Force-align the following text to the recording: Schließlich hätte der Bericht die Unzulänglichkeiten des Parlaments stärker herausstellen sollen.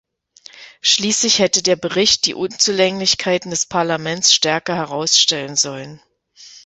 Schließlich 0.81 1.37
hätte 1.37 1.61
der 1.61 1.75
Bericht 1.75 2.25
die 2.25 2.33
Unzulänglichkeiten 2.33 3.51
des 3.51 3.67
Parlaments 3.67 4.33
stärker 4.33 4.75
herausstellen 4.75 5.55
sollen. 5.55 6.01